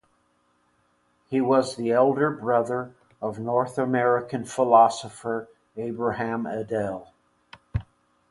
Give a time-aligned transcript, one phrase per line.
[1.29, 7.13] He was the elder brother of North American philosopher Abraham Edel.